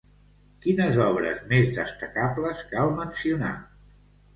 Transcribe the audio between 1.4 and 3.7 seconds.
més destacables cal mencionar?